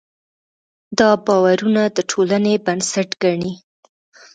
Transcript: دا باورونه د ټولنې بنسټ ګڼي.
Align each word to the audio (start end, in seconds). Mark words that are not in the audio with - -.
دا 0.99 1.09
باورونه 1.25 1.83
د 1.95 1.97
ټولنې 2.11 2.53
بنسټ 2.65 3.09
ګڼي. 3.23 3.53